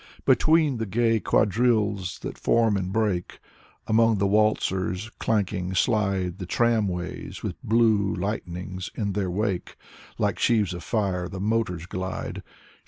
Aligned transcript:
Between 0.25 0.77
the 0.77 0.87
gay 0.87 1.19
quadrilles 1.19 2.17
that 2.23 2.35
form 2.35 2.75
and 2.75 2.91
break, 2.91 3.37
Among 3.85 4.17
the 4.17 4.25
waltzers, 4.25 5.11
clanking 5.19 5.75
slide 5.75 6.39
The 6.39 6.47
tramways, 6.47 7.43
with 7.43 7.61
blue 7.63 8.15
lightnings 8.15 8.89
in 8.95 9.13
their 9.13 9.29
wake; 9.29 9.77
Like 10.17 10.39
sheaves 10.39 10.73
of 10.73 10.83
fire, 10.83 11.29
the 11.29 11.39
motors 11.39 11.85
glide. 11.85 12.41